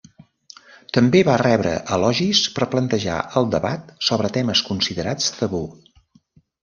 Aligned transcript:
També 0.97 1.19
va 1.27 1.35
rebre 1.41 1.73
elogis 1.97 2.41
per 2.57 2.67
plantejar 2.73 3.17
el 3.43 3.47
debat 3.57 3.95
sobre 4.09 4.33
temes 4.39 4.67
considerats 4.71 5.29
tabú. 5.43 5.63